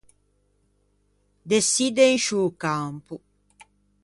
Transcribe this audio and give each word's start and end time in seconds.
Deçidde 1.49 2.05
in 2.13 2.19
sciô 2.25 2.43
campo. 2.63 3.15